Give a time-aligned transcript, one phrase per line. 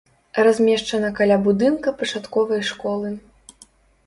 [0.45, 3.15] Размешчана каля будынка пачатковай школы.